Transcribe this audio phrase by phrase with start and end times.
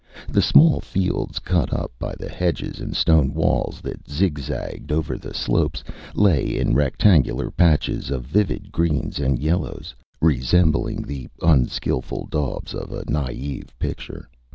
[0.27, 5.31] The small fields, cut up by hedges and stone walls that zig zagged over the
[5.31, 5.83] slopes,
[6.15, 13.05] lay in rectangular patches of vivid greens and yellows, resembling the unskilful daubs of a
[13.11, 14.27] naive picture.